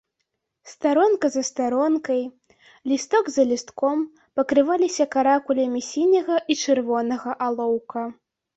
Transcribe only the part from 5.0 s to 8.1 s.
каракулямі сіняга і чырвонага алоўка.